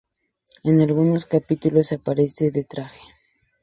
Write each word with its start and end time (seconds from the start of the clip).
En 0.63 0.81
algunos 0.87 1.27
capítulos, 1.27 1.91
aparece 1.91 2.49
de 2.49 2.63
traje. 2.63 3.03